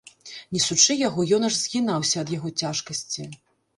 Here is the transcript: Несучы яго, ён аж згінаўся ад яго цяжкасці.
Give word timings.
Несучы 0.55 0.95
яго, 1.01 1.25
ён 1.37 1.45
аж 1.49 1.55
згінаўся 1.59 2.17
ад 2.25 2.33
яго 2.37 2.49
цяжкасці. 2.63 3.29